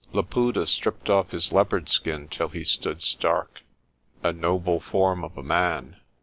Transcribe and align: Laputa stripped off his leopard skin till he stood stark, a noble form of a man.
Laputa 0.13 0.65
stripped 0.65 1.11
off 1.11 1.29
his 1.29 1.53
leopard 1.53 1.87
skin 1.87 2.27
till 2.27 2.47
he 2.49 2.63
stood 2.63 3.03
stark, 3.03 3.61
a 4.23 4.33
noble 4.33 4.79
form 4.79 5.23
of 5.23 5.37
a 5.37 5.43
man. 5.43 5.97